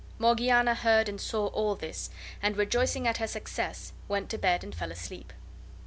Morgiana 0.17 0.73
heard 0.73 1.07
and 1.07 1.21
saw 1.21 1.45
all 1.49 1.75
this, 1.75 2.09
and, 2.41 2.57
rejoicing 2.57 3.07
at 3.07 3.17
her 3.17 3.27
success, 3.27 3.93
went 4.07 4.31
to 4.31 4.39
bed 4.39 4.63
and 4.63 4.73
fell 4.73 4.91
asleep. 4.91 5.31